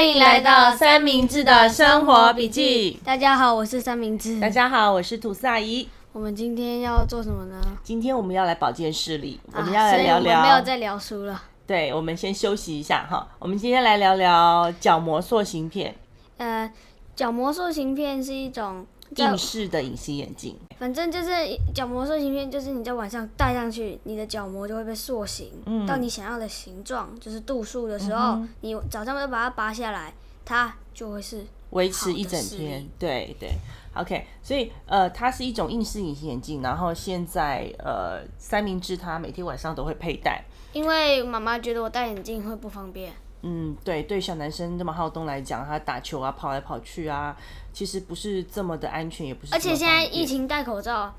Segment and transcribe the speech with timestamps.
[0.00, 2.98] 欢迎来到三明治的生活笔记。
[3.04, 4.40] 大家好，我是三明治。
[4.40, 5.86] 大家好，我是吐司阿姨。
[6.12, 7.56] 我们今天要做什么呢？
[7.82, 10.40] 今天我们要来保健室里，我们要来聊聊。
[10.40, 11.42] 没有在聊书了。
[11.66, 13.28] 对，我们先休息一下哈。
[13.38, 15.94] 我们今天来聊聊角膜塑形片。
[16.38, 16.72] 呃，
[17.14, 18.86] 角膜塑形片是一种。
[19.14, 21.30] 近视的隐形眼镜，反正就是
[21.74, 32.86] 角膜塑形片，就是你在晚上戴上去，你的角膜就会被塑形，嗯，到你想要的形状，就是度数的时候，嗯、你早上就把它拔下来，它就会是维持一整天。
[32.98, 33.50] 对对
[33.94, 43.12] ，OK，所以呃，它是一种硬式隐形眼镜，然后现在呃，三明治它每天晚上都会佩戴，因为妈妈觉得我戴眼镜会不方便。
[43.42, 47.34] 嗯，对，对小男生这么好动来讲，他打球啊，跑来跑去啊，
[47.72, 49.54] 其实不是这么的安全，也不是。
[49.54, 51.14] 而且现在疫情戴口罩，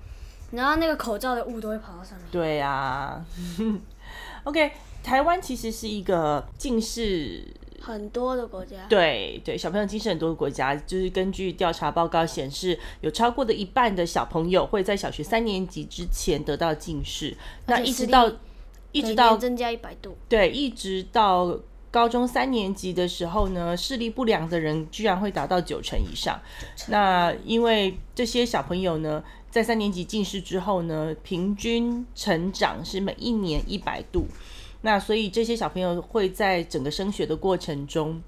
[0.52, 2.28] 然后那个口罩的雾都会跑到上面。
[2.32, 3.26] 对啊，
[4.46, 4.72] OK，
[5.04, 7.44] 台湾其实是一个近视
[7.82, 8.78] 很多的国家。
[8.88, 18.32] 对对，小朋友近视很多的国家，就是根据调查报告显示，有超过的一半的小朋友会在小学三年级之前得到近视，那一直到
[18.92, 21.58] 一直到增加一百度，对，一直到。
[21.92, 26.40] 高中三年级的时候呢，视力不良的人居然会达到九成以上。
[26.88, 34.26] 那因为这些小朋友呢，在三年级近视之后呢，平均成长是每一年一百度。
[34.84, 38.22] 那所以这些小朋友会在整个升学的过程中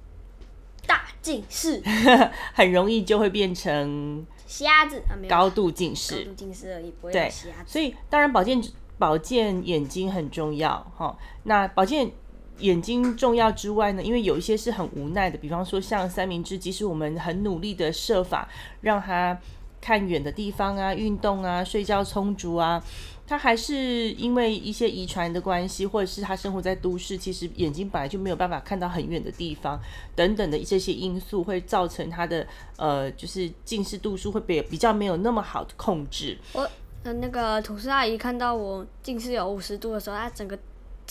[0.86, 1.82] 大近视，
[2.54, 5.02] 很容易就会变成瞎子。
[5.30, 7.54] 高度近视，高度近视而已，不会瞎子。
[7.66, 8.62] 所以当然保健
[8.98, 11.18] 保健眼睛很重要哈。
[11.44, 12.12] 那保健。
[12.60, 18.48] 眼睛重要之外呢，因为有一些是很无奈的，比方说像三明治，即使我们很努力的设法
[18.82, 19.38] 让他
[19.82, 22.82] 看远的地方啊、运动啊、睡觉充足啊，
[23.28, 29.78] 他还是因为一些遗传的关系，或者是他生活在都市，其实眼睛本来就没有办法看到很远的地方
[30.16, 36.38] 等等的这些因素，会造成他的呃，就是近视度数会比比较没有那么好的控制。
[36.54, 36.70] 我
[37.04, 40.58] 那个吐司阿姨看到我近视有五十度的时候，她整个。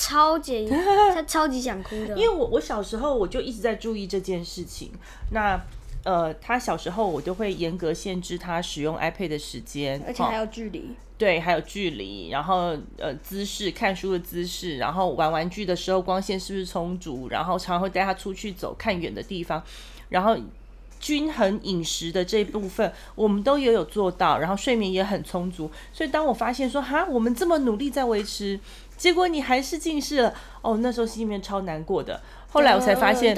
[0.03, 0.69] 超级，
[1.15, 2.17] 他超级想哭的。
[2.19, 4.91] 因为我我小时候我就一直在注意这件事情。
[5.31, 5.61] 那
[6.05, 10.91] 呃，他小时候我就会严格限制他使用 iPad 的时间，而且还有距离。
[11.17, 12.31] 对，还有距离。
[12.31, 19.63] 然后呃，姿势，看书的姿势，然后玩玩具的时候光线是不是充足，然后常常会带他出去走，看远的地方。
[20.09, 20.37] 然后
[20.99, 24.39] 均衡饮食的这一部分，我们都也有做到。
[24.39, 25.71] 然后睡眠也很充足。
[25.93, 28.59] 所以当我发现说哈，我们这么努力在维持。
[28.97, 32.21] 结果你还是近视了哦，那时候心里面超难过的。
[32.49, 33.35] 后来我才发现，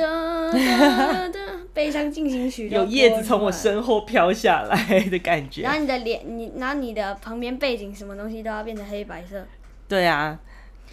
[1.72, 5.62] 悲伤进行曲 有叶子从我身后飘下来的感觉。
[5.62, 9.47] 然后你的脸，你然后你的旁边背景什么东西都要变成黑白色。
[9.88, 10.37] 对啊，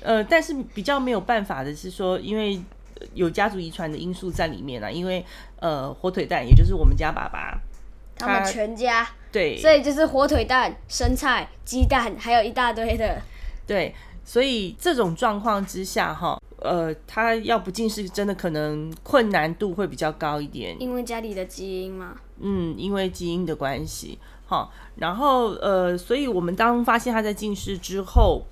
[0.03, 2.61] 呃，但是比较没有办法的是说，因为
[3.15, 4.89] 有家族遗传的因素在里面啊。
[4.89, 5.25] 因为
[5.59, 7.59] 呃，火腿蛋也就是我们家爸爸，
[8.15, 13.19] 他，他们全家对，所以就是火腿蛋、生菜、鸡蛋，还有一大堆的
[13.65, 13.95] 对。
[14.23, 20.75] 所以这种状况之下，哈，呃，他要不近视，真的可能困难度会比较高一点。
[20.79, 22.15] 因为家里的基因嘛。
[22.39, 24.17] 嗯，因为基因的关系，
[24.47, 24.69] 哈。
[24.95, 28.43] 然后，呃，所以我们当发现他在近视之后，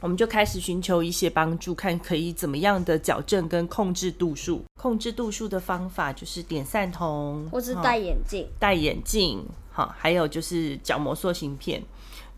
[0.00, 4.62] 我们就开始寻求一些帮助，看可以怎么样的矫正跟控制度数。
[4.80, 8.46] 控制度数的方法就是点散瞳，或是戴眼镜。
[8.58, 11.82] 戴眼镜，哈，还有就是角膜塑形片。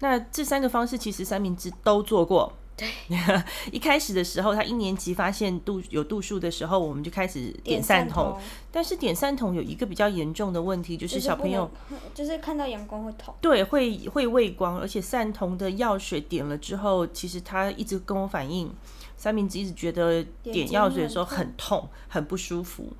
[0.01, 2.53] 那这三个方式其实三明治都做过。
[2.77, 2.89] 对，
[3.71, 8.35] 一开始的时候，他一年级发现度有度数的时候，我们就开始点散瞳。
[8.73, 11.71] 但是点散瞳有一个比较严重的问题，就是小朋友
[12.15, 13.35] 就是看到阳光会痛。
[13.43, 18.73] 对，会会畏光，而且散瞳的药水点了之后，其实他一直跟我反映，
[19.15, 22.91] 三明治一直觉得点药水的时候很痛，很不舒服。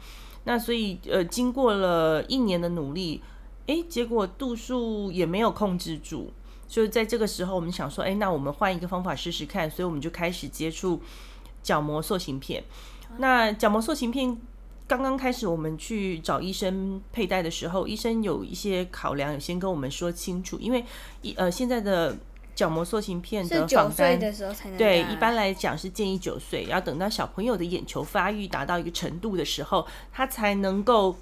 [0.45, 3.23] 那所以呃，经过了一年的努力，
[3.67, 6.31] 哎，结果度数也没有控制住。
[6.71, 11.03] 就在这个时候，我们想说，哎，那我们换一个方法试试看，所以我们就开始接触
[11.65, 12.63] 角膜塑形片。
[13.19, 14.39] 那角膜塑形片
[14.87, 20.85] 刚刚开始，我们去找医生佩戴的时候，医生有一些考量，有先跟我们说清楚，因为
[21.23, 22.17] 一呃现在的
[22.55, 24.79] 角膜塑形片的九岁的时候才能戴。
[24.79, 31.17] 对，一般来讲是建议九岁，要等到小朋友的眼球发育达到一个程度的时候，他才能够。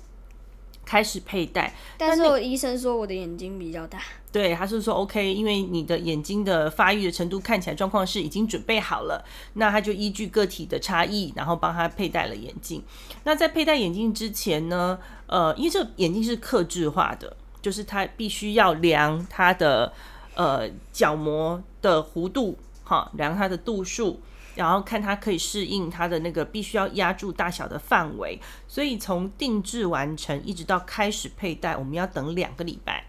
[0.89, 4.01] 开始佩戴，但是我医生说我的眼睛比较大，
[4.33, 12.83] 对，他是说 OK，因为你的眼睛的发育的程度看起来状况是已经准备好了，那他就依据个体的差异，然后帮他佩戴了眼镜。
[13.25, 19.93] 那在佩戴眼镜之前呢，呃，因为这个眼镜是克制化的，就是他必须要量他的
[20.37, 24.19] 呃角膜的弧度，哈，量它的度数。
[24.59, 28.41] 然后看它可以适应它的那个必须要压住大小的范围。
[28.67, 33.05] 所以从定制完成一直到开始佩戴，我们要等两个礼拜。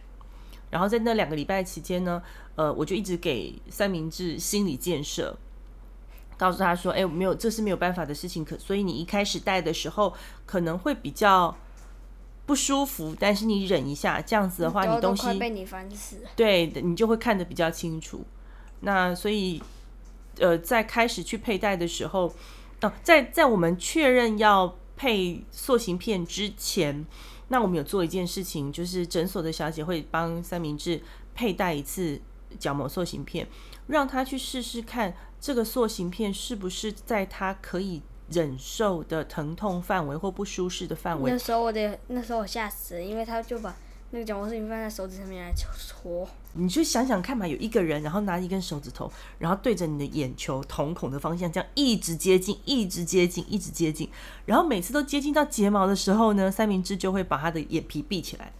[0.69, 2.22] 然后在那两个礼拜期间呢，
[2.56, 5.36] 呃，我就一直给三明治心理建设，
[6.38, 8.46] 告诉他说：“哎，没有，这是没有办法的事情。
[8.46, 10.13] 可所以你一开始戴的时候
[10.46, 11.57] 可能会比较
[12.46, 18.24] 不舒服，但是你忍一下，这样子的话，你东西被你烦死，对，你就会看得比较清楚。
[18.81, 19.62] 那所以，
[20.39, 22.33] 呃，在开始去佩戴的时候，
[22.81, 27.06] 哦，在在我们确认要配塑形片之前。”
[27.51, 31.01] 那我们有做一件事情，就是诊所的小姐会帮三明治
[31.33, 32.21] 佩戴一次
[32.59, 33.47] 角膜塑形片，
[33.88, 41.31] 让他去试试看这个塑形片是不是在他可以忍受的疼痛范围或不舒适的范围。
[41.31, 43.75] 那时候我得，那时候我吓死，因为他就把。
[44.12, 54.10] 那个角膜塑形片放在手指上面来戳，你就想想看嘛，有一个人，然后拿一根手指头，然后对着你的眼球瞳孔的方向，这样一直接近，一直接近，一直接近，
[54.46, 58.52] 然后每次都接近到睫毛的时候呢，三明治就会把他的眼皮闭起来，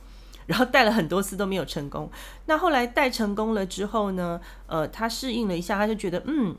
[0.46, 2.12] 然后戴了很多次都没有成功。
[2.46, 6.56] 那后来戴成功了之后呢，呃，他适应了一下，他就觉得嗯。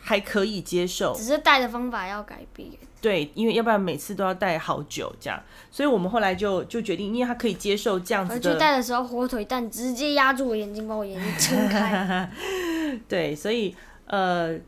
[0.00, 2.70] 还可以接受，只是戴的方法要改变。
[3.00, 8.50] 对，因为要不然每次都要戴好久这样，所以我们后来就就决定，因为他可以接受这样子的。
[8.50, 12.30] 而且戴的时候火腿蛋直接压住我眼睛，把我眼睛撑开。
[13.08, 13.74] 对，所以
[14.04, 14.58] 呃，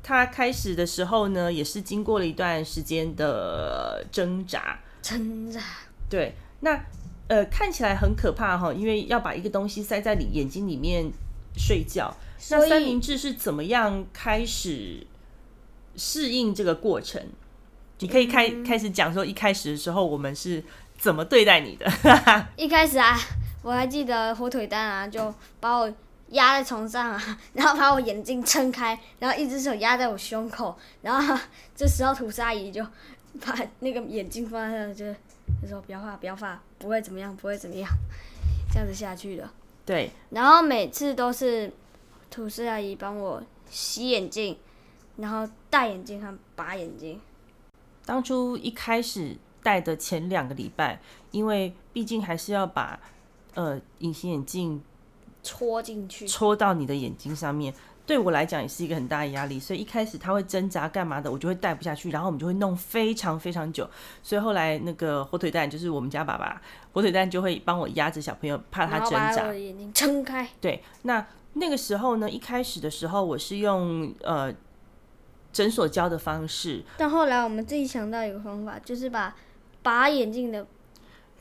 [0.00, 4.78] 他开始的时候呢，也是经过了一段时间的挣扎。
[5.02, 5.60] 挣扎。
[6.08, 6.78] 对，那
[7.26, 11.10] 呃看起来很可怕哈，因为要把一个东西塞在你眼睛里面
[11.56, 12.14] 睡觉。
[12.50, 15.06] 那三明治是怎么样开始
[15.96, 17.22] 适应这个过程？
[18.00, 20.62] 你可以开、嗯、开始讲说，一开始的时候我们是
[20.98, 21.90] 怎么对待你的？
[22.56, 23.18] 一开始啊，
[23.62, 25.90] 我还记得火腿蛋啊，就把我
[26.30, 31.38] 压在床上啊， 然后把我眼睛撑开，然后一只手压在我胸口，然后
[31.74, 32.84] 这时候吐司阿姨就
[33.40, 35.06] 把那个眼睛放在那，就
[35.62, 37.88] 就说不要怕，不要怕，不会怎么样，不会怎么样，
[38.70, 39.48] 这样子下去的。
[39.86, 41.72] 对，然后每次都是。
[42.30, 43.40] 吐司阿姨帮我
[43.70, 44.58] 洗眼镜，
[45.18, 47.20] 然后戴眼镜和拔眼镜。
[48.04, 51.00] 当初一开始戴的前两个礼拜，
[51.30, 52.98] 因为毕竟还是要把
[53.54, 54.82] 呃隐形眼镜
[55.44, 57.72] 戳进去，戳到你的眼睛上面，
[58.06, 59.58] 对我来讲也是一个很大的压力。
[59.58, 63.88] 所以一开始他会挣扎干嘛的，我就会带不下去，然后我们就会弄非常非常久。
[64.22, 66.60] 所以后来那个火腿蛋就是我们家爸爸，
[66.92, 70.48] 火腿蛋就会帮我压着小朋友，怕他挣扎，把眼睛撑开。
[70.60, 71.26] 对，那。
[71.56, 74.52] 那个时候呢，一开始的时候我是用呃
[75.52, 79.36] 诊所教的方式，但后来我们自己想到一个方法，就是把
[79.80, 80.66] 拔眼镜的。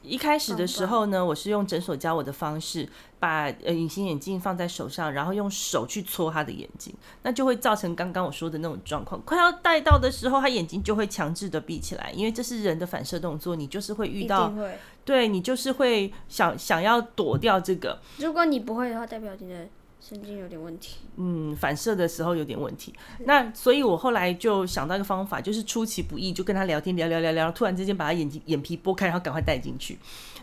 [0.04, 2.88] 一开始的时候呢，我是用诊所教我的方式，
[3.20, 9.22] 把呃隐形眼镜放在手上，然后用手去搓他的眼睛，那就会造成刚刚我说的那种状况。
[9.22, 14.54] 快要戴到的时候，他眼睛就会强制的闭起来，因为这是人的反射动作，你就是会遇到，
[15.06, 18.00] 对你就是会想想要躲掉这个。
[18.18, 19.68] 如果你不会的话，代表你的。
[20.06, 22.94] 神经有点问题，嗯，反射的时候有点问题。
[23.20, 29.98] 那所以，我后来就想到一个方法，就是出其不意，就跟他聊天，聊聊聊聊，突然之间把他眼睛眼皮拨开，然后赶快戴进去。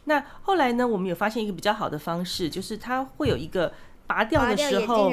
[0.05, 3.71] 那后来呢，我们有发现一个比较好的方式，就是他会有一个。
[4.11, 5.09] 拔掉的时候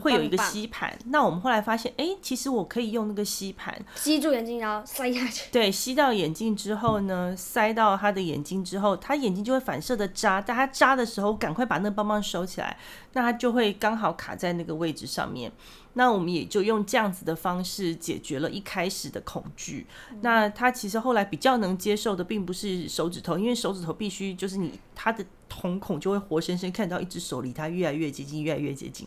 [0.00, 5.50] 会有一个吸盘，那我们后来发现，哎、欸，其实我可以用那个吸盘吸住眼睛，然后塞下去。
[5.52, 12.78] 对，吸到眼镜之后呢，塞到他的眼睛之后，他眼睛就会反射的扎，但他扎的时候，赶快把那个棒棒收起来，
[13.12, 15.52] 那他就会刚好卡在那个位置上面。
[15.94, 19.86] 那我们也就用这样子的方式解决了一开始的恐惧。
[20.20, 25.24] 那他其实后来比较能接受的，并不是手指头，因为手指头必须就是你他的。
[25.52, 29.04] 瞳孔就会活生生看到一只手离他越来越接近，越来越接近。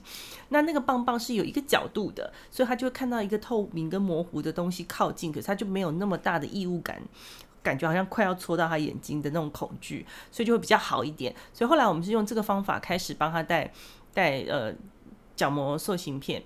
[0.49, 7.01] 那那个棒棒是有一个角度的，所以他就会看到一个透明跟模糊的东西靠近，可是他就没有那么大的异物感，
[7.63, 11.33] 感觉好像快要戳到他眼睛的那种恐惧，所以就会比较好一点。
[11.53, 13.71] 所以后来我们是用这个方法开始帮他戴
[14.13, 14.75] 戴呃
[15.37, 16.43] 角膜塑形片。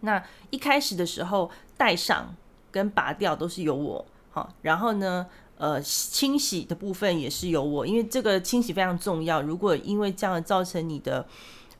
[0.00, 2.34] 那一开始的时候戴上
[2.70, 5.26] 跟拔掉都是由我，好，然后呢，
[5.56, 9.42] 呃，清洗的部分也是由我，因为这个清洗非常重要。
[9.42, 11.26] 如果因为这样造成你的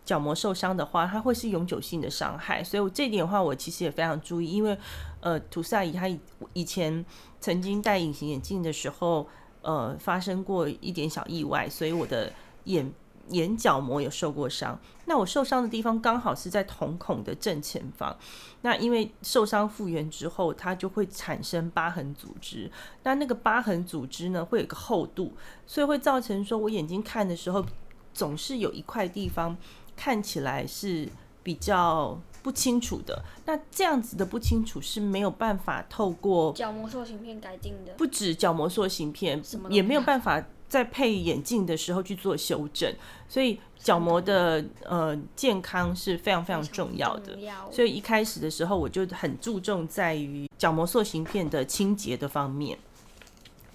[0.05, 2.65] 角膜受伤的话，它会是永久性的伤害。
[2.65, 4.77] 所以这点的话，我其实也非常注意，因为
[5.21, 6.09] 呃，吐司阿姨她
[6.55, 7.05] 以前
[7.41, 9.29] 曾经戴隐形眼镜的时候，
[9.63, 12.33] 呃，发生过一点小意外，所以我的
[12.65, 12.93] 眼。
[13.31, 18.17] 眼角膜有受过伤，那我受伤的地方刚好是在瞳孔的正前方。
[18.63, 22.71] 那因为受伤复原之后，它就会产生疤痕组织。
[23.03, 25.33] 那那个疤痕组织呢，会有个厚度，
[25.67, 27.65] 所以会造成说我眼睛看的时候，
[28.13, 29.57] 总是有一块地方
[29.97, 31.09] 看起来是
[31.43, 33.23] 比较不清楚的。
[33.45, 42.95] 那这样子的不清楚是没有办法透过角膜塑形片改进的，不止角膜塑形片，也没有办法在配眼镜的时候去做修正。
[43.29, 47.39] 所以角膜的呃健康是非常非常重要的。
[47.71, 52.79] 所以一开始的时候我就很注重在于角膜塑形片的清洁的方面。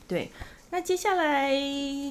[0.07, 0.29] 对。
[0.69, 1.51] 那接下来，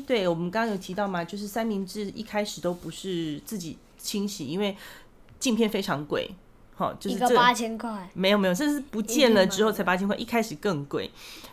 [0.06, 4.76] 对我们刚刚有提到嘛，就是三明治一开始都不是自己清洗，因为
[5.40, 6.30] 镜片非常贵，
[6.82, 11.08] 好，就是这八千块，没有没有，这是不见了之后才八千块，一开始更贵。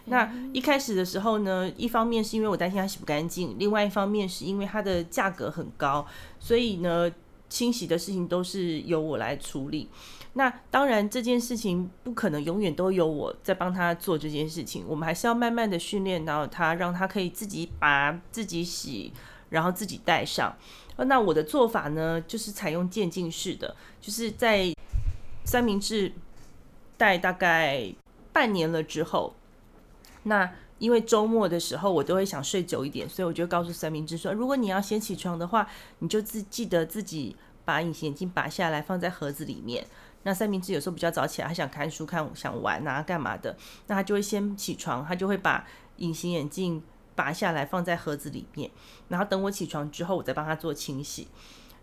[0.05, 6.03] 那一开始的时候呢，一方面是因为我担心它洗不干净，另外一方面是因为它的价格很高，
[6.39, 7.11] 所以呢，
[7.47, 9.87] 清洗的事情都是由我来处理。
[10.33, 14.83] 那当然，这件事情不可能永远都由我在帮他做这件事情。
[14.87, 19.13] 我们还是要慢慢的训练到他，让他可以自己拔、自己洗，
[19.49, 20.55] 然后自己戴上。
[21.05, 24.73] 那我的做法呢，就是采用渐进式的，就是在
[25.49, 26.13] 三明治
[26.95, 27.91] 戴大概
[28.31, 29.33] 半年了之后，
[30.21, 39.87] 那因为周末的时候我都会想睡久一点，所以我就告诉三明治说，如果你要先起床的话，你就自记得自己把隐形眼镜拔下来，放在盒子里面。
[40.21, 45.65] 那三明治有时候比较早起来，他想看书、看想玩啊、干嘛的，那他就会先起床，他就会把
[45.97, 46.83] 隐形眼镜
[47.15, 48.69] 拔下来放在盒子里面，
[49.07, 51.27] 然后等我起床之后，我再帮他做清洗。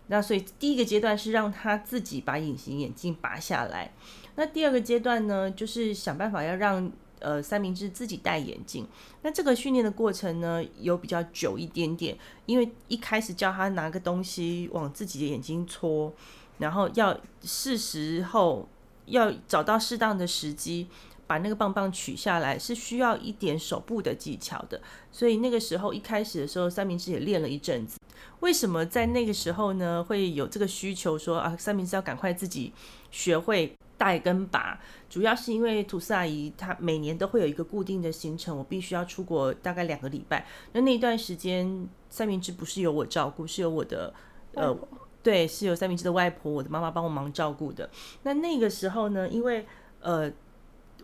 [0.07, 3.93] 那所以第一个阶段是让他自己把隐形眼镜拔下来，
[4.35, 8.87] 那第二个阶段呢，就是想办法要让呃三明治自己戴眼镜。
[9.21, 16.13] 那这个训练的过程呢，有比较久一点点，因为一开始叫他拿个东西往自己的眼睛戳。
[16.59, 18.67] 然后要是时候
[19.05, 20.87] 要找到适当的时机，
[21.27, 24.81] 把那个棒棒取下来，是需要一点手部的技巧的。
[25.11, 27.99] 所以那个时候一开始的时候，三明治也练了一阵子。
[28.39, 32.71] 为什么在那个时候呢，会有这个需求说啊，三明治要赶快自己
[33.11, 34.79] 学会带跟拔？
[35.09, 40.47] 主要是因为吐司阿姨她每年都会有一个固定的行程，我必须要出国大概两个礼拜。
[40.71, 44.13] 那那段时间，三明治不是由我照顾，是由我的
[44.53, 44.75] 呃。
[45.23, 47.89] 对，是由三明治的外婆，我的妈妈帮我忙照顾的。
[48.23, 49.65] 那那个时候呢，因为
[49.99, 50.31] 呃，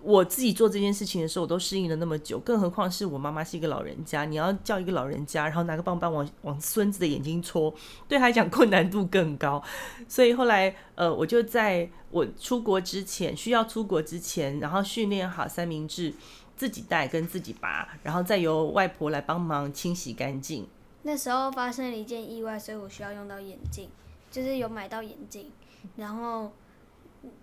[0.04, 7.74] 我自己做这件事情的时候，我都适应了那么久，更何况是我妈妈是一个老人家，你要叫一个老人家，然后拿个棒棒往往孙子的眼睛戳，
[8.08, 9.64] 对他来讲困难度更高。
[10.08, 16.14] 所以后来呃，我就在我出国之前，需要出国之前，然后训练好三明治
[16.56, 20.68] 自己带跟自己拔，然后再由外婆来帮忙清洗干净。
[21.04, 23.90] 那时候发生了一件意外，所以我需要用到眼镜。
[24.32, 25.52] 就是有买到眼镜，
[25.96, 26.52] 然后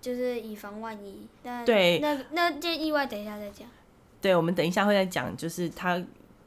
[0.01, 1.27] 就是以防万一。
[1.43, 3.69] 但对，那那件意外等一下再讲。
[4.21, 6.03] 对，我们等一下会再讲，就是他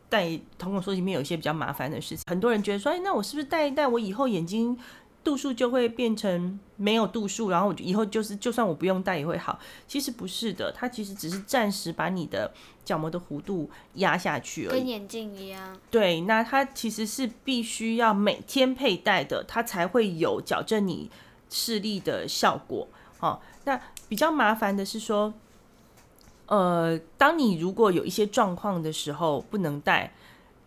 [0.08, 2.24] 戴瞳孔塑形片有一些比较麻烦的事情。
[2.28, 4.78] 很多人觉得说，哎，那我是不是戴一戴，我以后眼睛
[5.24, 9.58] 度数就会变成没有度数，然后我以后就是就算我不用戴也会好？
[9.88, 12.54] 其实不是的，它其实只是暂时把你的
[12.86, 15.76] 角膜的弧度压下去而已，跟眼镜一样。
[15.90, 21.10] 对，那它其实是必须要每天佩戴的，它才会有矫正你
[21.50, 22.88] 视力的效果。
[23.24, 25.34] 哦，那比较麻烦的是说，
[26.48, 30.14] 呃，当你如果有一些状况的时候不能戴，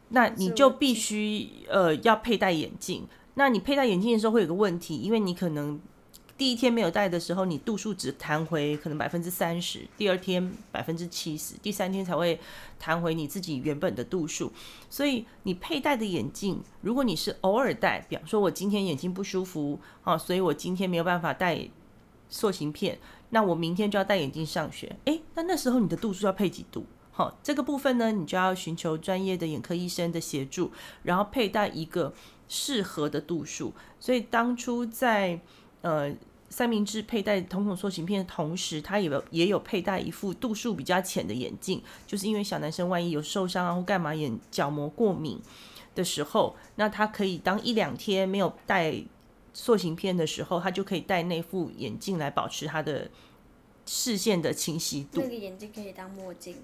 [0.08, 3.06] 那你就必须呃要佩戴眼镜。
[3.34, 5.78] 那你佩戴眼镜的时候会有个问题，因为你可能
[6.38, 12.40] 第一天没有戴的时候，你度数只弹回可能百分之三十，第二天百分之七十，第三天才会
[12.78, 14.50] 弹回你自己原本的度数。
[14.88, 21.68] 所以你佩戴的眼镜，如果你是偶尔戴，比方说我今天眼睛不舒服啊，所以我今天没有办法戴
[22.28, 22.98] 塑形片，
[23.30, 24.96] 那我明天就要戴眼镜上学。
[25.06, 26.86] 诶，那那时候你的度数要配几度？
[27.12, 30.70] 好，这个部分呢，你就要寻求专业的眼科医生的协助，
[31.02, 32.12] 然后佩戴一个。
[32.48, 35.40] 适合的度数，所以当初在
[35.80, 36.14] 呃
[36.48, 45.40] 三明治佩戴瞳孔塑形片的同时，他也有也有佩戴一副度数比较浅的眼镜，就是因为小男生万一有受伤啊或干嘛眼角膜过敏
[45.96, 48.94] 的时候，那他可以当一两天没有戴
[49.56, 53.08] 塑形片的时候，他就可以戴那副眼镜来保持他的。
[53.88, 56.56] 视线的清晰度，那个眼镜可以当墨镜。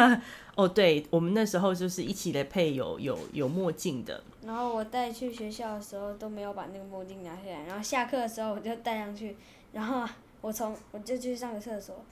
[0.56, 4.24] 哦，对，我们那时候就是一起来配有有有墨镜的。
[4.46, 9.36] 然后我带去学校的时候都没有把那个墨镜拿下来，然后下课的时候我就戴上去，
[9.74, 10.08] 然后
[10.40, 12.02] 我从我就去上个厕所，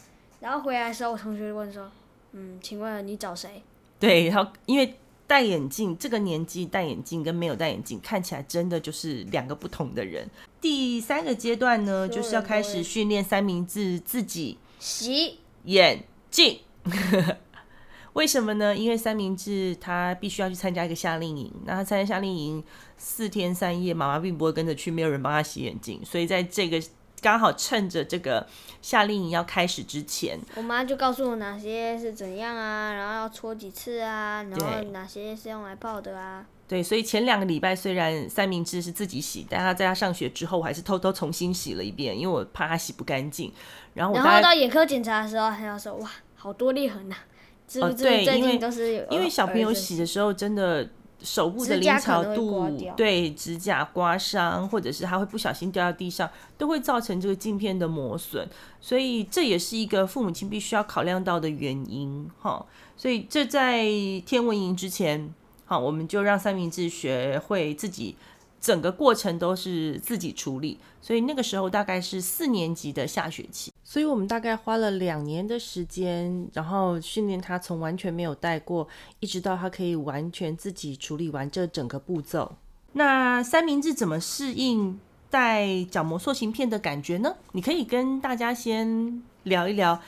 [0.40, 1.90] 然后回来的时候我同学问说
[2.32, 3.62] ：“嗯，请问你找谁？”
[3.98, 4.94] 对，然后因为。
[5.30, 10.28] 戴眼镜这个年纪戴眼镜跟没有戴眼镜看起来真的就是两个不同的人。
[10.60, 16.58] 第三个阶段呢，就是要开始训练三明治自己洗眼镜。
[18.14, 18.76] 为什么呢？
[18.76, 22.64] 因为三明治他必须要去参加一个夏令营，那他参加夏令营
[22.96, 26.82] 四天三夜，妈妈并不会跟着去，没有人帮他洗眼镜，所以在这个
[27.20, 28.46] 刚好趁着这个
[28.82, 36.44] 夏令营要开始之前，我妈就告诉我哪些是怎样啊，然后要搓几次啊，然后哪些是用来泡的啊。
[36.66, 43.52] 对，所以前两个礼拜虽然三明治是自己洗，但他在他上学之后，我还是偷偷重新洗了一遍，因为我怕他洗不干净。
[43.94, 47.24] 然后我然后到眼科检查的时候，还要说哇，好多裂痕呐、啊。
[47.68, 50.88] 是是哦，对，因为都是有因为小朋友洗的时候真的。
[51.22, 58.46] 手部的灵巧度，对指甲刮伤，或者是它会不小心掉到地上，都会造成这个镜片的磨损，
[58.80, 62.64] 所以这也是一个父母亲必须要考量到的原因哈。
[62.96, 63.84] 所以这在
[64.26, 65.32] 天文营之前，
[65.64, 68.16] 好，我们就让三明治学会自己。
[68.60, 78.86] 整个过程都是自己处理，所以那个时候大概是四年级的下学期，所以我们大概花了两年的时间，然后训练他从完全没有带过，
[79.20, 82.56] 一直到他可以完全自己处理完这整个步骤。
[82.92, 85.00] 那三明治怎么适应
[85.30, 87.34] 带角膜塑形片的感觉呢？
[87.52, 89.98] 你可以跟大家先聊一聊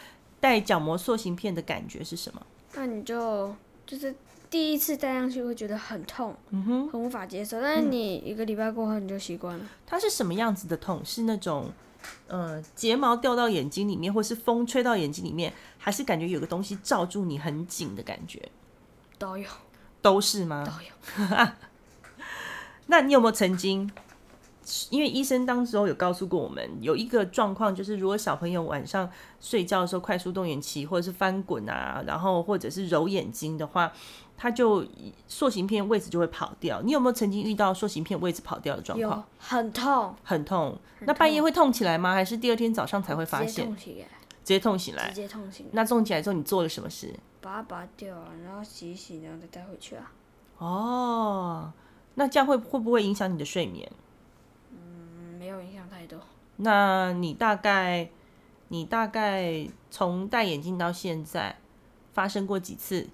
[0.41, 2.45] 带角膜塑形片的感觉是什么？
[2.75, 3.55] 那你就
[3.87, 4.15] 就是。
[4.53, 7.59] 第一次戴上去会觉得很痛，嗯哼，很无法接受。
[7.59, 9.65] 但是你一个礼拜过后你就习惯了。
[9.87, 11.03] 它是什么样子的痛？
[11.03, 11.73] 是那种，
[12.27, 18.47] 呃，睫毛掉到眼睛里面，或是风吹到眼睛里面，还是感觉有个东西罩住你很紧的感觉？
[19.17, 19.49] 都有，
[20.03, 20.67] 都是吗？
[20.67, 21.49] 都有。
[22.89, 23.91] 那你有没有曾经？
[24.91, 29.11] 因为医生当时候有告诉过我们，有一个状况，就是如果小朋友晚上
[29.41, 33.93] 睡觉的时候快速动眼期，或者是翻滚啊，然后或者是揉眼睛的话。
[34.35, 34.85] 他就
[35.29, 36.83] 塑形片位置就会跑掉。
[36.83, 39.19] 你有没有曾经遇到塑形片位置跑掉的状况？
[39.19, 40.77] 有，很痛，很痛。
[41.01, 42.13] 那半夜会痛起来吗？
[42.13, 43.73] 还是第二天早上才会发现？
[43.77, 43.85] 直
[44.43, 45.09] 接痛起来。
[45.11, 45.71] 直接痛醒来。
[45.75, 47.15] 那痛起来之后，你做了什么事？
[47.41, 50.11] 把它拔掉啊，然后洗一洗，然后再带回去啊。
[50.59, 51.73] 哦，
[52.15, 53.89] 那这样会会不会影响你的睡眠？
[55.43, 56.21] 嗯，没有影响太多。
[56.57, 58.09] 那你大概，
[58.69, 61.57] 你大概从戴眼镜到现在
[62.13, 63.09] 发生过几次？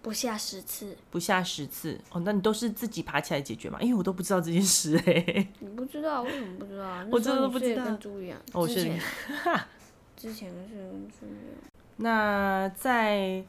[0.00, 2.20] 不下十次，不下十次哦。
[2.24, 3.78] 那你都是自己爬起来解决吗？
[3.82, 5.48] 因为我都不知道这件事哎、欸。
[5.58, 6.22] 你不知道？
[6.22, 7.04] 为什么不知道？
[7.10, 7.84] 我真的不知道。
[7.84, 8.40] 跟猪一样。
[8.52, 8.84] 哦，是。
[10.16, 11.58] 之前是 跟猪一样。
[11.96, 13.44] 那在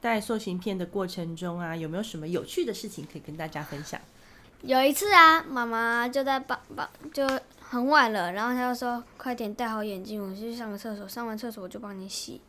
[0.00, 4.00] 戴塑形片的过程中啊，有没有什么有趣的事情可以跟大家分享？
[4.62, 7.26] 有一次啊，妈妈就在帮帮，就
[7.60, 11.08] 很晚了，然后她就说：“快点戴好眼镜，我去上个厕所。
[11.08, 12.40] 上完厕所我就帮你洗。”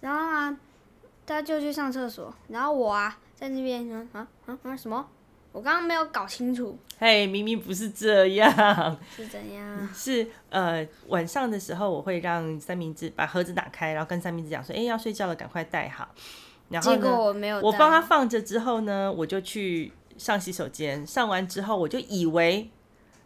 [0.00, 0.56] 然后啊。
[1.26, 5.08] 她就去上厕所，然后我啊在那边说啊啊啊什么？
[5.52, 6.76] 我刚刚没有搞清楚。
[6.98, 8.94] 嘿，明明不是这样。
[9.16, 9.88] 是怎样？
[9.94, 16.06] 是呃晚上的时候，我会让三明治把盒子打开，然后跟三明治讲说：“哎，要睡觉了，赶快戴好。”
[16.68, 17.58] 然后呢，结果我没有。
[17.62, 21.06] 我帮他放着之后呢，我就去上洗手间。
[21.06, 22.70] 上完之后，我就以为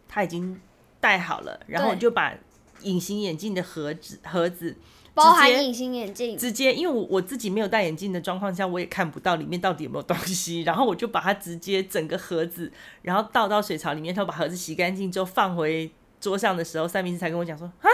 [0.07, 0.59] 他已经
[0.99, 2.33] 戴好了，然后我就把
[2.81, 4.75] 隐形眼镜的盒子盒子。
[5.15, 10.61] 包含隐形眼镜，直接，因为我我自己没有戴眼镜的状况下，我也看不到里面到底有没有东西。
[10.61, 12.71] 然后我就把它直接整个盒子，
[13.01, 17.89] 然后倒到水槽里面，然后把盒子洗干净之后放回桌上的时候，三明治才跟我讲说：“啊，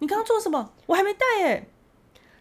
[0.00, 0.74] 你刚刚做什么？
[0.84, 1.66] 我还没戴耶。”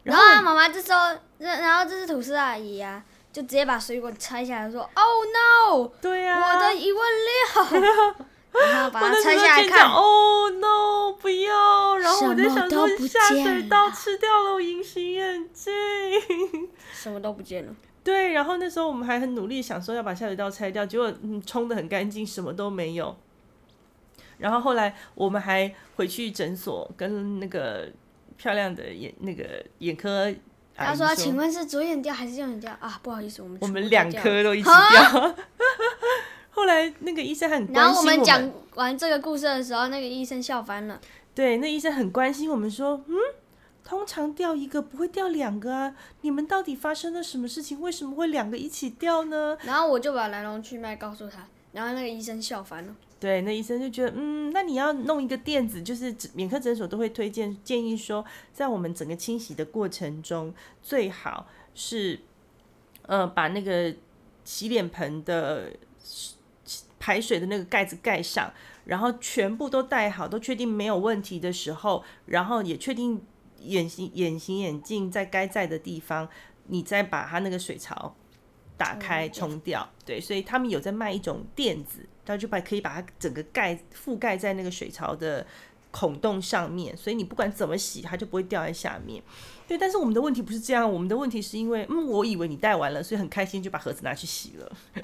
[0.04, 7.06] 然后啊，妈妈这时候，然后这是吐司阿姨啊，就直接把水果拆下来说：“Oh no！” 对呀，我的一万
[7.84, 8.26] 六。
[8.56, 11.98] 然后把它拆下来看，哦、oh, no，不要！
[11.98, 15.74] 然后我就想说，下水道吃掉了我隐形眼镜，
[16.94, 17.76] 什么都不见了。
[18.02, 23.14] 对，然后那时候我们还很努力想说要把下水道拆掉，结果嗯冲的很干净，什么都没有。
[24.38, 27.90] 然后后来我们还回去诊所跟那个
[28.38, 30.34] 漂亮的眼那个眼科
[30.76, 35.36] 他说：“请问是左眼掉还是右眼掉啊？”不好意思，我们我们两颗都一起掉。
[36.50, 37.84] 后来那个医生很关心我们。
[37.84, 41.00] 然后我们讲完这个故事的时候，那个医生笑翻了。
[41.34, 43.16] 对，那医生很关心我们，说：“嗯，
[43.84, 47.80] 通常掉一个不会掉两个啊，你们到底发生了什么事情？
[47.82, 52.96] 为什么会两个一起掉呢？”然后我就把来龙去脉告诉他，然后那个医生笑翻了。
[53.20, 58.24] 对，那医生就觉得，嗯，那你要弄一个垫子，就是眼科诊所都会推荐建议说，
[58.54, 62.20] 在我们整个清洗的过程中，最好是，
[63.04, 63.94] 呃，把那个
[64.44, 65.72] 洗脸盆的。
[66.98, 68.52] 排水的那个盖子盖上，
[68.86, 73.22] 然后全部都戴好，都确定没有问题的时候，然后也确定
[73.60, 76.28] 眼型隐形眼镜在该在的地方，
[76.66, 78.16] 你再把它那个水槽
[78.78, 79.88] 打开冲掉。
[80.06, 85.46] 对，所以他们有在卖一种垫子，然后就把可以把它整个盖覆盖在那个水槽的
[85.92, 89.22] 孔洞上面，所以你不管怎么洗，它就不会掉在下面。
[89.68, 94.72] 对，但是我们的问题不是这样，我们的问题是因为，嗯，我以为你戴完了，所以很开心就把盒子拿去洗了。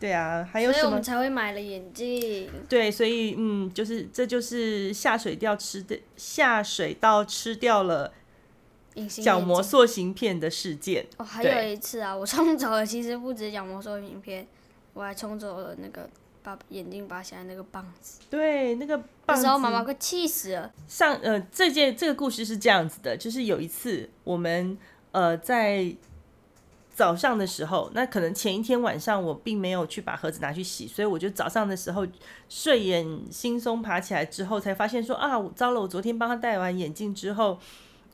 [0.00, 0.80] 对啊，还有什么？
[0.80, 2.50] 所以我们才会买了眼镜。
[2.68, 8.12] 对，所以嗯，就是这就是下水掉吃的下水道吃掉了
[9.22, 11.06] 角膜塑形片的事件。
[11.16, 14.46] 哦，还有一次啊，我冲走了，其实不止角膜塑形片，
[14.92, 16.08] 我还冲走了那个
[16.42, 18.20] 把眼镜拔下来那个棒子。
[18.30, 19.42] 对，那个棒子。
[19.42, 20.72] 那时候妈妈快气死了。
[20.86, 24.76] 上呃，这件这个故事是这样子的，就是有一次我们
[25.12, 25.94] 呃在。
[26.96, 32.06] 早上的时候，那可能前一天晚上我并没有去把盒子拿去洗，所以我就早上的时候
[32.48, 35.80] 睡眼惺忪爬起来之后，才发现说啊，糟了！
[35.80, 37.58] 我昨天帮他戴完眼镜之后，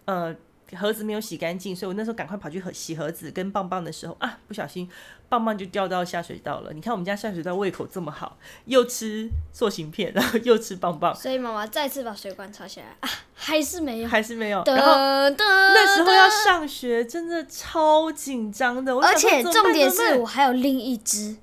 [0.07, 0.35] 呃。
[0.77, 4.89] 盒子没有洗干净，所以我那时候赶快跑去盒洗盒子跟棒棒的时候啊，不小心
[5.29, 6.73] 棒棒就掉到下水道了。
[6.73, 11.15] 你看我们家下水道胃口这么好，又吃塑形片，然后又吃棒棒。
[11.15, 14.63] 所以妈妈再次把水管插起来啊，还是没有，还是没有。
[14.65, 14.95] 然后
[15.37, 18.95] 那时候要上学，真的超紧张的。
[18.95, 21.37] 而且重点是我还有另一只，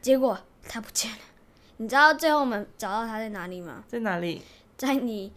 [0.00, 1.18] 结果它不见了。
[1.78, 3.84] 你知道最后我们找到它在哪里吗？
[3.86, 4.42] 在哪里？
[4.76, 5.32] 在你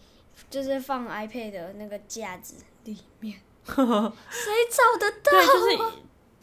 [0.50, 2.56] 就是放 iPad 的那个架子。
[2.86, 5.32] 里面， 谁找得到？
[5.32, 6.00] 对，就是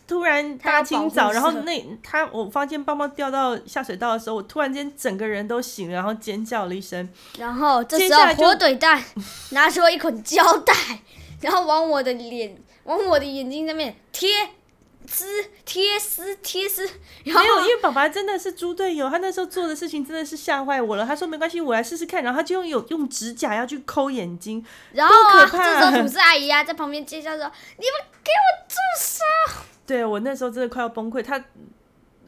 [0.06, 7.08] 突然大清早，然后那他我发现棒棒掉到下水道的时候，我突然间整个人都醒了，然后尖叫了一声。
[7.38, 9.02] 然后这时候火腿蛋
[9.50, 10.74] 拿出了一捆胶带，
[11.40, 14.28] 然后往我的脸、往我的眼睛上面贴。
[15.06, 15.26] 丝
[15.64, 16.86] 贴丝贴丝，
[17.24, 21.04] 没有，因为爸爸真的是猪队友，他那时候做的事情真的是吓坏我了。
[21.04, 31.42] 他说没关系，我来试试看，然后他就用有用指甲要去抠眼睛，然后啊，这时候 吐司阿姨啊在旁边尖叫说：“你们给我住手！”对，我那时候真的快要崩溃，他。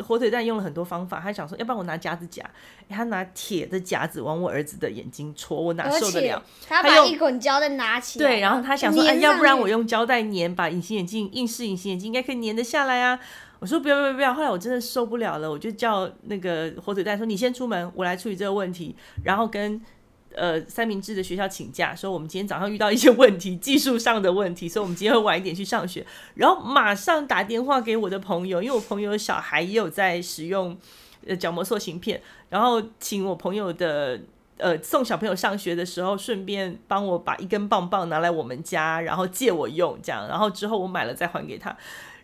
[0.04, 2.44] 火腿蛋用了很多方法，他想说，要不然我拿夹子夹，
[2.88, 6.42] 他拿铁的夹子往我儿子的眼睛戳，我哪受得了？
[6.68, 13.18] 他把一捆胶带拿起来，对，然后他想说，哎，要不然我用胶带粘，把隐形眼镜硬式隐形眼镜应该可以粘得下来啊。
[13.58, 19.80] 我说不要不要不要，后来我真的受不了了，我就叫那个火腿蛋说，你先出门，我来处理这个问题，然后跟。
[20.34, 26.04] 呃，三明治的学校请假，说我们今天早上遇到一些问题，技术上的问题，所以我们今天会晚一点去上学。
[26.34, 30.76] 然后马上打电话给我的朋友，因为我朋友小孩也有在使用
[31.26, 34.20] 呃角膜塑形片，然后请我朋友的
[34.58, 41.76] 呃送小朋友上学的时候，顺便帮我把一根棒棒拿来我们家，然后借我用，这样，然后之后我买了再还给他。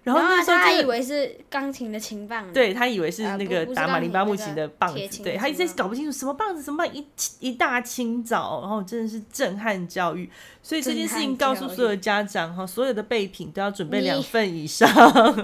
[0.02, 7.06] 然后那时候他以为是钢琴的琴棒，对，他以为是那个打马林巴木琴的棒子，对，他一直搞不清楚什么棒子什么棒，一
[7.38, 10.30] 一大清早，然后真的是震撼教育。
[10.62, 14.88] 所以这件事情告诉所有家长哈，所有的备品都要准备 两份以上，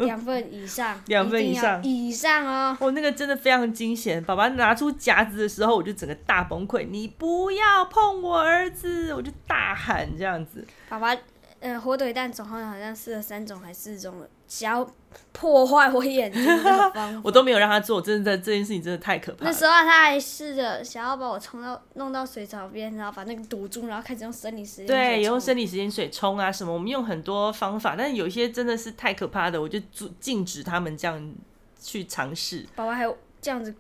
[0.01, 2.77] 两份以上，两份以上以上哦。
[2.81, 10.67] 我那个真的非常惊险，爸爸拿出夹子的时候，我就整个大崩溃，你不要碰我儿子，我就大喊这样子。
[10.89, 11.15] 爸爸。
[11.61, 14.91] 呃，火腿蛋总共好像试了三种还是四种了，想要
[15.33, 19.51] 破坏我眼睛的方 法我都没有让他做，真的这件事情真的太可怕了。
[19.51, 24.97] 那时候他还试着想要把我冲到弄到水槽边，然后把那个堵住，然后开始用生理食盐水。
[24.97, 31.35] 对，用生理时间水冲啊什么，我们用很多方法，但是有一些真的是太可怕的，我就阻禁止他们这样
[31.81, 32.67] 去尝试。
[32.77, 33.75] 宝宝还有这样子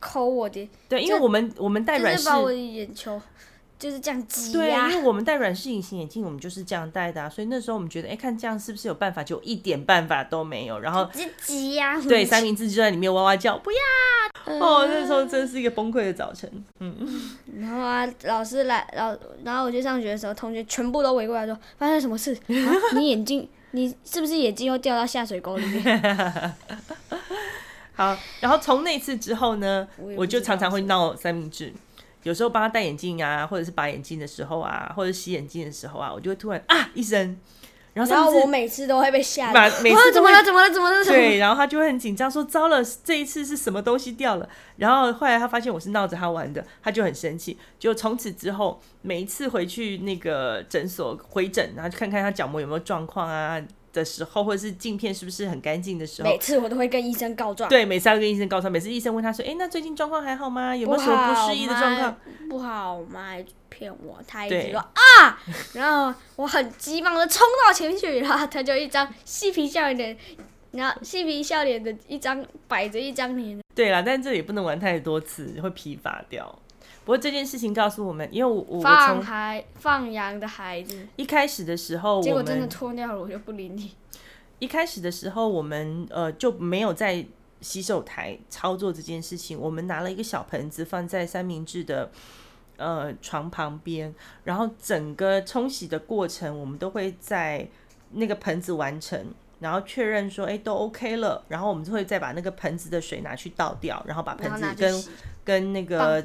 [0.00, 3.20] 抠我的，对，因为我们我们戴软式，把我的眼球。
[3.80, 9.24] 就是这样挤对，因为我们戴软式隐形眼镜，我们就是这样戴的，啊，所以那时候我们觉得，哎，看这样是不是有办法？
[9.24, 10.78] 就一点办法都没有。
[10.78, 11.08] 然后
[11.40, 13.78] 挤呀，对，三明治就在里面哇哇叫，不要！
[14.58, 16.50] 哦，那时候真是一个崩溃的早晨。
[16.80, 16.94] 嗯，
[17.58, 22.34] 然后啊，老师来，然后然后我去上学的时候，同学全部都围过来说，发生什么事？
[22.48, 26.54] 啊，你眼镜，你是不是眼镜又掉到下水沟里面？
[27.96, 31.72] 好，然后从那次之后呢，我，我就常常会闹三明治。
[32.22, 37.38] 有时候帮他戴眼镜啊，或者是拔眼镜的时候啊，或者洗眼镜的时候啊，我就会突然啊一声，
[37.94, 40.42] 然后，然后我每次都会被吓到，每次怎么了？
[40.42, 40.70] 怎么了？
[40.70, 41.04] 怎么了？
[41.04, 44.48] 对，然后他就会很紧张，说糟了，这一次是什么东西掉了？
[44.76, 47.58] 然后后来他发现我是闹着他玩的，他就很生气。
[47.78, 53.60] 就从此之后，每一次回去那个诊所回诊，然后就看看他角膜有没有状况啊。
[53.92, 57.68] 的时候，或者是镜片是不是很干净的时候，每次我都会跟医生告状。
[57.68, 58.70] 对，每次要跟医生告状。
[58.70, 60.74] 每次医生问他说：“哎、欸，那最近状况还好吗？
[60.74, 62.16] 有没有什么不适应的状况？”
[62.48, 63.36] 不好吗？
[63.68, 64.20] 骗我！
[64.26, 65.38] 他一直说啊，
[65.74, 70.20] 然后我很急忙的冲到前去，然后他就一张嬉皮笑脸的，
[70.72, 73.60] 然后嬉皮笑脸的一张摆着一张脸。
[73.74, 76.58] 对啦，但这也不能玩太多次，会疲乏掉。
[77.10, 83.90] 不过这件事情告诉我们，因为我我放孩放羊的孩子，一开始的时候，结果真的脱掉了，我就不理你。
[84.60, 87.26] 一开始的时候，我们呃就没有在
[87.60, 89.58] 洗手台操作这件事情。
[89.58, 92.12] 我们拿了一个小盆子放在三明治的
[92.76, 97.68] 呃床旁边，然后整个冲洗的过程，我们都会在
[98.12, 105.04] 那个盆子完成，然后确认说，哎，都 OK 了，然后我们就会再把那个盆子的水拿去倒掉，然后把盆子跟
[105.42, 106.22] 跟那个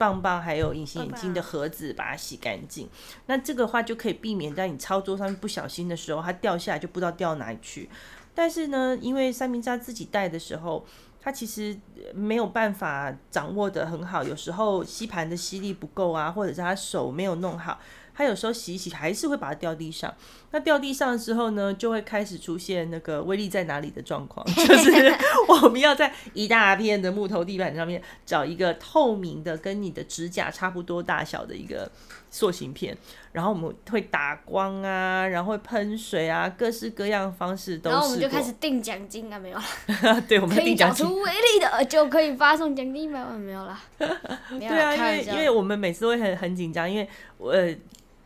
[0.00, 2.88] 棒棒还有隐形眼镜的盒子把它洗干净。
[3.26, 7.90] 那这个话就可以避免在你操作上面不小心的时候，它掉下来就不知道掉哪里去。
[8.34, 10.86] 但是呢，因为三明治自己带的时候，
[11.20, 11.78] 他其实
[12.14, 17.78] 没有办法掌握得很好，有时候吸盘的吸力不够啊，或者是他手没有弄好。
[18.14, 20.14] 他有时候洗一洗还是会把它掉地上，
[20.52, 25.14] 那掉地上之后呢，就会开始出现那个威力在哪里的状况，就是
[25.48, 31.88] 我们要在一大片的木头地板上面找一个透明的跟你的指甲差不多大小的一个
[32.30, 32.96] 塑形片，
[33.30, 37.90] 然后我们会打光啊，然后会喷水啊，各式各样的方式都。
[37.90, 40.20] 然后我们就开始定奖金啊，没有了。
[40.26, 41.06] 对，我们定奖金。
[41.06, 43.78] 可以找出 威力的就可以发送奖金，没有没有了。
[43.96, 47.08] 对啊，因为因为我们每次都会很很紧张，因为
[47.38, 47.54] 我。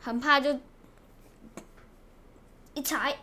[0.00, 0.54] 很怕就
[2.74, 3.16] 一踩，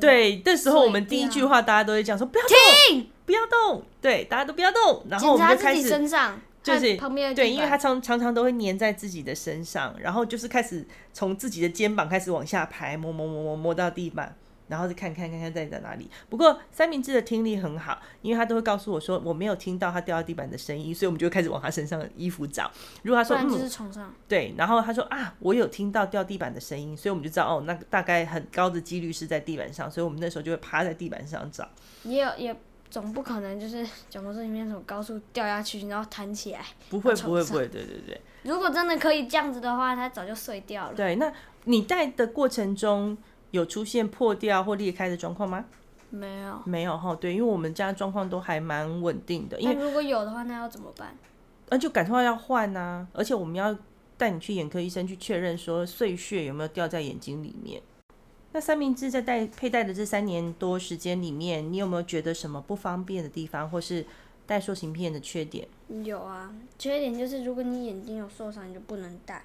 [0.00, 14.36] 对，那时候我们第一句话大家都会讲说不要动，不要动，对，大家都不要动，然后我们就开始身上就是旁边对，因为他常常常都会粘在自己的身上，然后就是开始从自己的肩膀开始往下排，摸摸摸摸摸到地板。
[14.68, 16.10] 然后再看看看看在在哪里。
[16.28, 22.70] 不过三明治的听力很好，因为他都会告诉我说我没有听到他掉到地板的声音，所以我们就会开始往他身上的衣服找。
[23.02, 31.68] 如果他说嗯，床上对，然后他说啊，我有听到掉地板的声音，所以我们就知道哦，那大概很高的几率是在地板上，所以我们那时候就会趴在地板上找。
[32.04, 32.56] 也有也
[32.90, 36.60] 总不可能就是角膜这里面从高处掉下去， 然后弹起来。
[36.90, 38.20] 不会不会不会，对对对。
[38.42, 40.94] 如果真的可以这样子的话，他早就碎掉了。
[40.94, 41.32] 对，那
[41.64, 43.16] 你戴的过程中。
[43.56, 45.64] 有出现破掉或裂开的状况吗？
[46.10, 47.14] 没有，没有哈。
[47.16, 49.58] 对，因为我们家状况都还蛮稳定的。
[49.60, 51.16] 因为如果有的话，那要怎么办？
[51.68, 53.06] 那就赶快要换呐！
[53.12, 53.76] 而且我们要
[54.16, 57.82] 带你去眼科医生去确认，说碎屑有没有掉在眼睛里面。
[58.52, 64.06] 那三明治在戴佩戴的这三年多时间里面，你有没有觉得什么不方便的地方，或是
[64.46, 65.66] 戴塑形片的缺点？
[66.04, 69.42] 有啊，缺点就是如果你眼睛有受伤，你就不能戴。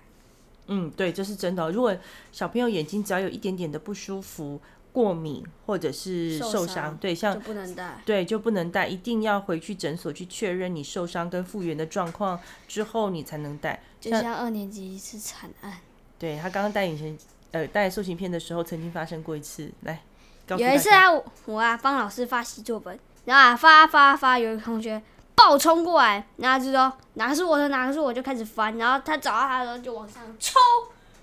[0.67, 1.71] 嗯，对，这是真的。
[1.71, 1.95] 如果
[2.31, 4.59] 小朋友眼睛只要有一点点的不舒服、
[4.93, 13.81] 过敏或者是受伤，对，像就不能戴，对，就不能戴，一定要回去诊所去确认你受伤跟复原的状况之后，你才能戴。
[13.99, 15.77] 就像二年级一次惨案，
[16.17, 17.17] 对，他刚刚戴隐形
[17.51, 19.71] 呃戴塑形片的时候，曾经发生过一次。
[19.81, 20.01] 来，
[20.49, 21.05] 有一次啊，
[21.45, 25.01] 我啊帮老师发习作本，然后啊发发发，有一个同学。
[25.43, 28.77] 爆冲过来，然后就说哪个是我的，哪个是我，就开始翻。
[28.77, 30.59] 然后他找到他的时候就往上抽，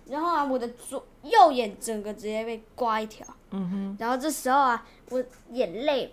[0.07, 3.25] 然后啊，我的左右眼整个直接被刮一条。
[3.51, 3.97] 嗯哼。
[3.99, 6.13] 然后这时候啊，我眼泪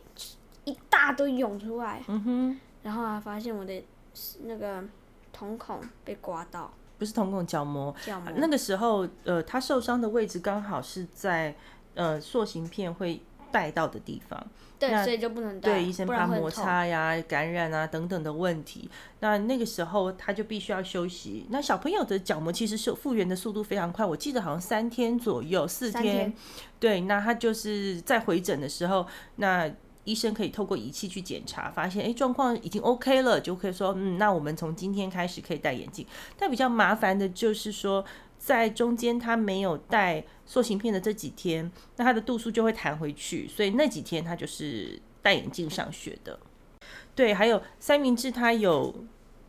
[0.65, 2.03] 一大堆涌出来。
[2.07, 2.59] 嗯哼。
[2.83, 3.83] 然后啊，发现我的
[4.43, 4.83] 那个
[5.33, 6.71] 瞳孔被刮到。
[6.97, 7.93] 不是瞳孔，角膜。
[8.05, 8.31] 角膜。
[8.35, 11.55] 那个时候，呃，他受伤的位置刚好是在
[11.95, 13.21] 呃塑形片会
[13.55, 14.45] 带到的地方。
[14.77, 15.71] 对，所以就不能戴。
[15.71, 18.89] 对，医生怕摩擦呀、感染啊等等的问题。
[19.21, 21.45] 那那个时候他就必须要休息。
[21.49, 26.03] 那小朋友的角膜其实是复原的速度非常快，我记得好像三天左右，四天。
[26.03, 26.33] 天
[26.77, 29.71] 对，那他就是在回诊的时候，那
[30.03, 36.05] 医生可以透过仪器去检查，发现哎状况已经 OK 了，就可以说嗯，那我们从今天开始可以戴眼镜。
[36.37, 38.03] 但比较麻烦的就是说。
[38.45, 46.39] 在中间他没有戴塑形片的这几天，那他的度数就会弹回去，所以那几天他就是戴眼镜上学的。
[47.15, 48.93] 对，还有三明治他有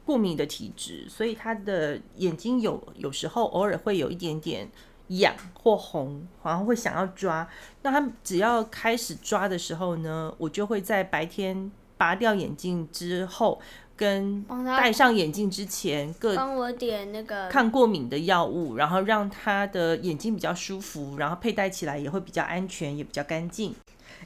[0.06, 4.66] 过敏的体质，所以他的眼睛有有时候偶尔会有一点点
[5.08, 7.46] 痒或红，好像会想要抓。
[7.82, 13.60] 那他只要开始抓的时候呢，我就会在白天拔掉眼镜之后。
[13.96, 14.44] 跟
[14.76, 23.74] 戴上眼镜之前，各帮我点那个抗过敏的药物，然后让他的眼睛比较舒服，然后佩戴起来也会比较安全，也比较干净。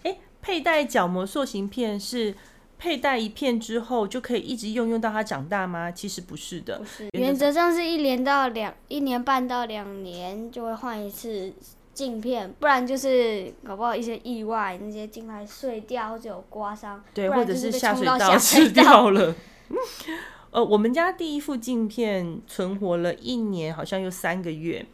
[0.03, 2.35] 诶，佩戴角膜塑形片是
[2.79, 5.91] 佩戴一片之后就可以一直用用到他长大吗？
[5.91, 11.53] 其实不是的，不是，原则上是一年到两一年半到两年就会换一次
[11.95, 19.35] 镜片，不然就是搞不好一些意外，那些镜片碎掉或者有刮伤，对，或者是下水道吃 掉了。
[20.51, 24.85] 呃，我们家第一副镜片存活了一年，好像有三个月。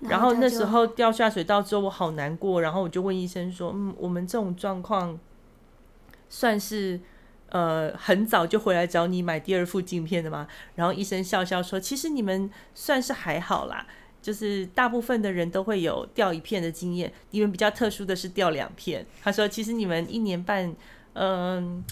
[0.00, 2.60] 然后那时候掉下水道之后，我好难过。
[2.62, 5.18] 然后我就问医生说：“嗯，我们这种状况
[6.28, 7.00] 算是
[7.50, 13.86] 呃很早就回来找你买第二副镜片的吗？”然后医生笑笑说：“其实你们算是还好啦，
[14.20, 20.74] 就是大部分的人都会有掉一片的经验，你们比较特殊的是掉两片。”他说：“其实你们一年半，
[21.14, 21.82] 嗯。”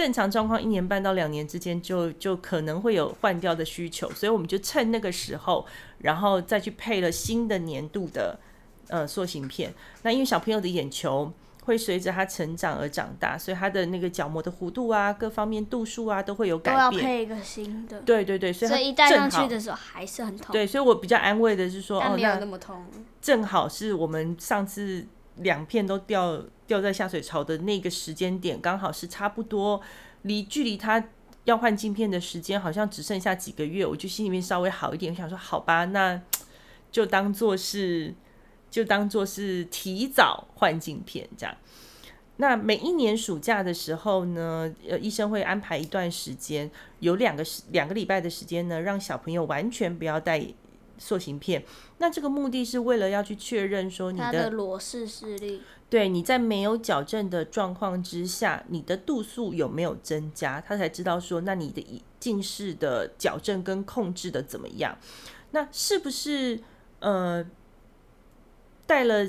[0.00, 5.66] 正常状况一年半到两年之间就就可能会有换掉的需求，所以我们就趁那个时候，
[5.98, 8.40] 然后再去配了新的年度的
[8.88, 9.74] 呃塑形片。
[10.00, 11.30] 那因为小朋友的眼球
[11.64, 16.90] 会随着他成长而长大，所以他的那个角膜的弧度啊，各方面度数啊都会有改变。
[16.90, 18.00] 都要配一个新的。
[18.00, 20.50] 对对对，所以，所以一戴上去的时候还是很痛。
[20.50, 22.76] 对，所以我比较安慰的是说，哦没有那么痛。
[22.76, 22.86] 哦，
[23.20, 25.06] 正好是我们上次
[25.40, 29.80] 两片都掉掉在下水槽的那个时间点，刚好是差不多
[30.22, 31.02] 离距离他
[31.44, 36.20] 要换镜片的时间好像只剩下几个月，我就心里面稍微好一点，我想说好吧，那
[36.90, 38.14] 就当做是。
[38.70, 41.52] 就当做是提早换镜片这样。
[42.36, 50.40] 那每一年暑假的时候呢，呃，医生会安排一段时间，有两个两个礼拜的时间呢，让小朋友完全不要戴
[51.00, 51.64] 塑形片。
[51.98, 64.96] 那这个目的是为了要去确认说你的，的裸视视力，对，你在没有矫正的状况之下，你的度数有没有增加，他才知道说，那你的近视的矫正跟控制的怎么样？
[65.50, 66.60] 那是不是
[67.00, 67.44] 呃？
[68.86, 69.24] 戴了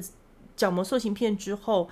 [0.56, 1.88] 角膜塑形片之后，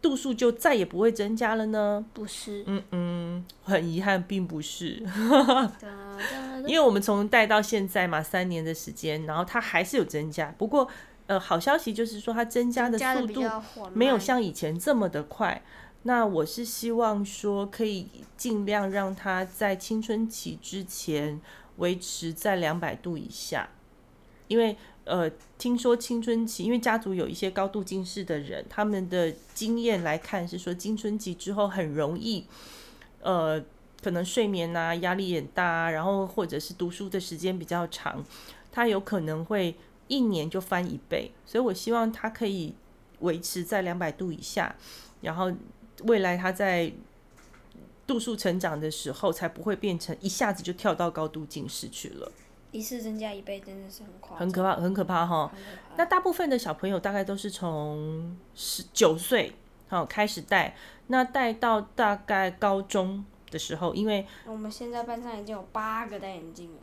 [0.00, 2.04] 度数就再也不会增加了呢？
[2.12, 5.02] 不是，嗯嗯，很遗憾，并不是。
[6.66, 10.54] 因为我们从带到现在嘛，三年的时间，然后它还是有增加。
[10.56, 10.88] 不过，
[11.26, 13.42] 呃，好消息就是说，它增加的速度
[13.92, 15.62] 没有像以前这么的快。
[16.04, 21.40] 那我是希望说，可以尽量让它在青春期之前
[21.78, 23.68] 维持在两百度以下，
[24.48, 24.76] 因为。
[25.10, 32.44] 呃，听说青春期，因为家族有一些高度近视的人，他们的经验来看是说，青春期之后很容易，
[33.22, 33.58] 呃，
[34.02, 38.22] 可能睡眠啊压力也大啊，然后或者是读书的时间比较长，
[38.70, 39.74] 他有可能会
[40.08, 42.74] 一年就翻一倍，所以我希望他可以
[43.20, 44.76] 维持在两百度以下，
[45.22, 45.50] 然后
[46.02, 46.92] 未来他在
[48.06, 52.30] 度数成长的时候，才不会变成一下子就跳到高度近视去了。
[52.70, 55.50] 一次增加一倍真的是很夸张，很可怕，很可怕哈。
[55.96, 59.52] 那大部分的小朋友大概都是从十九岁
[59.88, 60.76] 好开始戴，
[61.06, 66.78] 那戴到大概高中的时候，因为我们现在班上已经有八个戴眼镜了。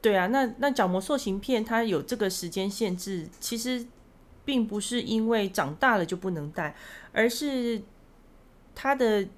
[0.00, 3.86] 对啊，那那角膜塑形片它有这个时间限制，其实
[4.46, 6.74] 并不是因为长大了就不能戴，
[7.12, 7.82] 而是
[8.74, 9.28] 它的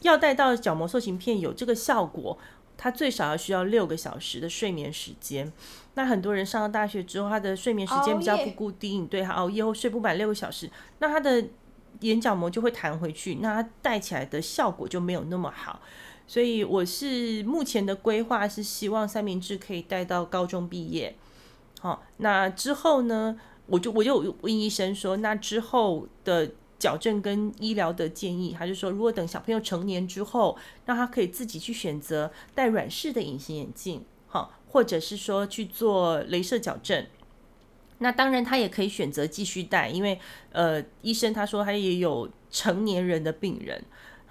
[0.00, 2.36] 要戴到角膜塑形片有这个效果。
[2.76, 5.52] 他最少要需要六个小时的睡眠时间。
[5.94, 11.44] 那很多人上了大学之后，他的睡眠时间比较不固定，对，他熬夜后睡不满六个小时，那他的
[12.00, 15.80] 眼角膜就会弹回去，那他戴起来的效果就没有那么好。
[16.26, 21.14] 所以我是目前的规划是希望三明治可以戴到高中毕业。
[21.80, 26.50] 好，那之后呢，我就我就问医生说，那之后的。
[26.84, 37.06] 矫正跟医疗的建议，他就说，如果等小朋友成年之后，让他可以自己去选择戴软式的隐形眼镜，好，或者是说去做镭射矫正。
[38.00, 40.20] 那当然，他也可以选择继续戴，因为
[40.52, 43.82] 呃，医生他说他也有成年人的病人。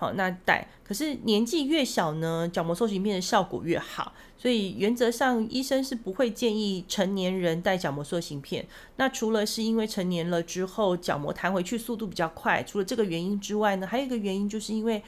[0.04, 8.66] 好，那戴，可是年纪越小呢，角膜塑形片的效果越好，所以原则上医生是不会建议成年人戴角膜塑形片。
[8.98, 15.02] 那除了是因为成年了之后角膜弹回去速度比较快，除了这个原因之外呢，还有一个原因就是因为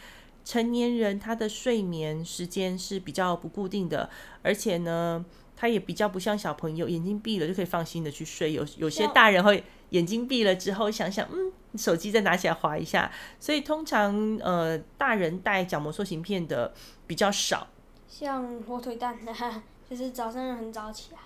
[0.46, 4.10] 成年人他的睡眠时间是比较不固定的，
[4.42, 5.26] 而且呢，
[5.56, 11.52] 他也比较不像小朋友眼睛闭了就可以放心的去睡，有有些大人会眼睛闭了之后想想嗯。
[11.78, 16.74] 手机再拿起来划一下，所以通常呃大人戴角膜塑形片的
[17.06, 17.68] 比较少，
[18.08, 19.34] 像火腿蛋的，
[19.90, 21.20] 就是早上很早起来。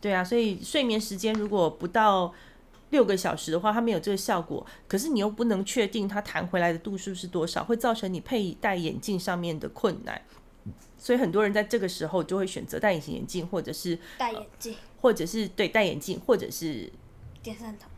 [0.00, 2.32] 对啊，所以睡眠时间如果不到
[2.90, 4.64] 六个小时的话，它没有这个效果。
[4.86, 10.22] 可是你又不能确定它弹回来的度数是多少，会造成你佩戴眼镜上面的困难。
[10.98, 16.90] 所以很多人在这个时候就会选择戴隐形眼镜，或者是戴眼镜，或者是对戴眼镜，或者是
[17.42, 17.88] 点散瞳。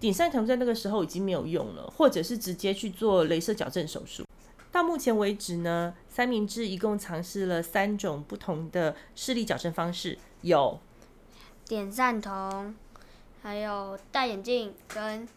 [0.00, 4.24] 点散瞳在那个时候已经没有用了，或者是直接去做镭射矫正手术。
[4.72, 10.80] 到目前为止呢，三明治一共尝试了三种不同的视力矫正方式，有
[11.66, 12.74] 点散瞳，
[13.42, 15.28] 还有戴眼镜跟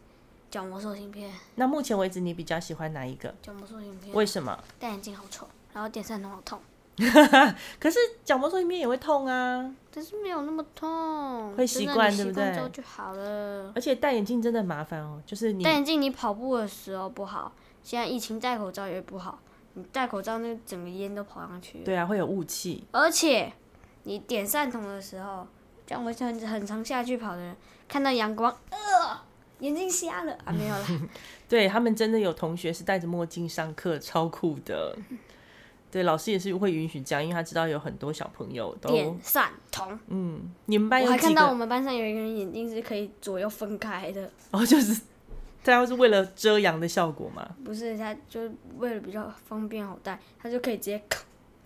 [0.49, 1.32] 角膜塑形片。
[1.55, 3.36] 那目前为止，你比较喜欢哪一个？
[3.41, 4.16] 角膜塑形片。
[4.16, 4.57] 为什么？
[4.80, 6.59] 戴眼镜好丑，然后点散瞳好痛。
[7.78, 12.69] 可是角膜塑形片也会痛啊，但是没有那么痛，会习惯对不对？
[12.71, 13.69] 就好了。
[13.76, 17.51] 而且戴眼镜真的很麻烦哦，就是你戴眼镜，你跑步的时候不好，
[17.84, 19.38] 现在疫情戴口罩也不好，
[19.73, 21.80] 你戴口罩那整个烟都跑上去。
[21.80, 22.86] 对啊，会有雾气。
[22.91, 23.51] 而且
[24.03, 25.45] 你点散瞳的时候，
[25.86, 27.53] 像我很很常下去跑的人，
[27.89, 28.78] 看到阳光，呃，
[29.59, 30.86] 眼睛瞎了啊，没有了。
[31.49, 34.97] 对，他们真的有同学是戴着墨镜上课，超酷的。
[35.96, 39.98] 对，老师也是会允许这样，因为他知道有很多小朋友都点散瞳。
[40.08, 41.08] 嗯，你们班有？
[41.08, 44.30] 我还看到我们班上有一个人眼睛是可以左右分开的。
[44.52, 45.02] 哦，就是
[45.64, 47.50] 它是为了遮阳的效果吗？
[47.64, 48.41] 不是，他就
[48.78, 51.02] 为了比较方便好戴，他就可以直接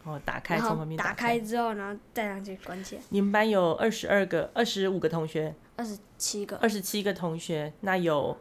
[0.03, 3.01] 哦，打开从旁边打开之后，然后戴上去关起来。
[3.09, 5.55] 你们班有二十二个、二十五个同学？
[5.75, 6.55] 二十七个。
[6.57, 8.37] 二十七个同学，那有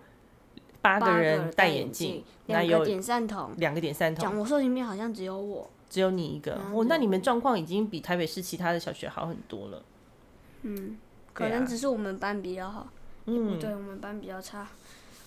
[0.83, 4.23] 八个人戴眼镜，那有点散瞳，两个点散瞳。
[4.23, 6.61] 角膜塑形片好像只有我，只有你一个。
[6.73, 9.83] 哦，那你们状况已经比台北市其他的小学好很多了。
[10.63, 10.97] 嗯，
[11.33, 12.89] 可能只是我们班比较好。
[13.27, 14.67] 嗯，对，我们班比较差，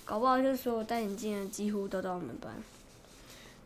[0.03, 2.51] 搞不好就是所有戴眼镜的几乎都到我们班。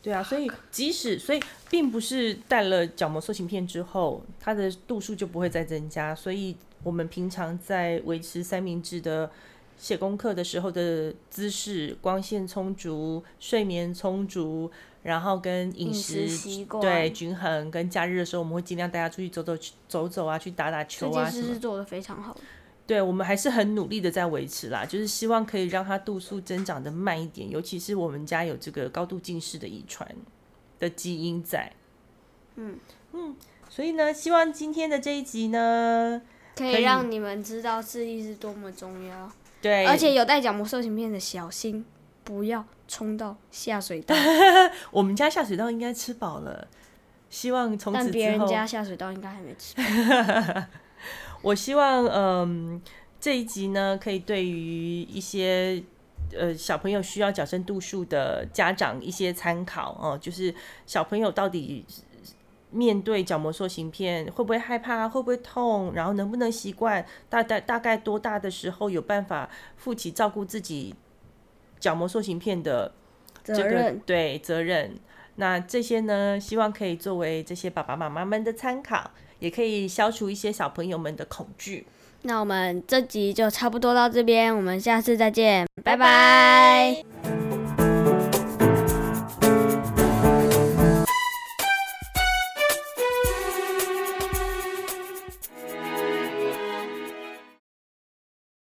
[0.02, 6.14] 对啊，所以即使所以并不是戴了角膜塑形片之后，它的度数就不会再增加。
[6.14, 9.32] 所以我们平常在维持三明治的
[9.78, 14.72] 写功课的时候的姿势、光线充足、睡眠充足，
[15.04, 19.56] 然后跟饮食，习惯对均衡，跟假日的时候我们会尽量带他出去走走
[19.88, 22.36] 走走啊，去打打球啊，这件事是做的非常好。
[22.88, 30.08] 对，我们还是很努力的在维持啦，就是希望可以让他度数增长的慢一点，尤其是我们家有这个高度近视的遗传
[30.80, 31.72] 的基因在。
[32.56, 32.78] 嗯
[33.14, 33.36] 嗯，
[33.70, 36.22] 所以呢，希望今天的这一集呢，
[36.56, 39.32] 可以让你们知道视力是多么重要。
[39.66, 41.84] 对，而且有戴角膜塑形片的小心，
[42.24, 44.16] 不要冲到下水道。
[44.92, 46.68] 我们家下水道应该吃饱了，
[47.32, 50.64] 希望从此之后，但别人家下水道应该还没吃饱。
[51.42, 52.80] 我希望，嗯，
[53.20, 55.82] 这一集呢，可以对于一些
[56.38, 60.16] 呃小朋友需要矫正度数的家长一些参考哦。
[60.22, 60.54] 就是
[60.86, 61.84] 小朋友到底
[62.76, 67.06] 面对角膜塑形片会不会害怕，会不会痛，然后能不能习惯？
[67.30, 70.94] 大概大概多大的时候有办法负起照顾自己
[71.80, 72.92] 角膜塑形片的
[73.44, 74.00] 这个责任？
[74.06, 74.96] 对，责任。
[75.38, 79.12] 那这些呢，希望可以作为这些爸爸妈妈们的参考。
[79.40, 81.86] 也可以消除一些小朋友们的恐惧。
[82.22, 87.45] 那我们这集就差不多到这边，我们下次再见，拜拜。